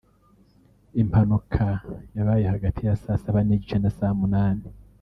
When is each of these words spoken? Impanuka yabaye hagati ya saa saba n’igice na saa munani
Impanuka 1.01 1.67
yabaye 2.17 2.45
hagati 2.53 2.79
ya 2.87 2.95
saa 3.01 3.21
saba 3.23 3.39
n’igice 3.45 3.77
na 3.79 3.89
saa 3.97 4.17
munani 4.19 4.63